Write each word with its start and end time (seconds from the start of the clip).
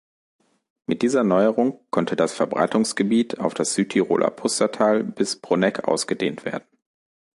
Mit 0.87 1.03
dieser 1.03 1.23
Neuerung 1.23 1.79
konnte 1.91 2.15
das 2.15 2.33
Verbreitungsgebiet 2.33 3.37
auf 3.39 3.53
das 3.53 3.75
Südtiroler 3.75 4.31
Pustertal 4.31 5.03
bis 5.03 5.35
Bruneck 5.39 5.87
ausgedehnt 5.87 6.43
werden. 6.43 6.67